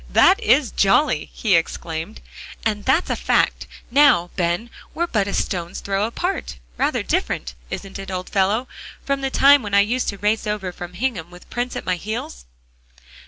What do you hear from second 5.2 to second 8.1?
a stone's throw apart. Rather different, isn't it,